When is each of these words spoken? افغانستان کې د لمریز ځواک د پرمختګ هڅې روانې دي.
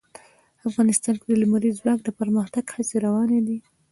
افغانستان 0.69 1.15
کې 1.19 1.27
د 1.29 1.33
لمریز 1.41 1.75
ځواک 1.81 1.99
د 2.03 2.09
پرمختګ 2.19 2.65
هڅې 2.75 2.97
روانې 3.05 3.39
دي. 3.47 3.57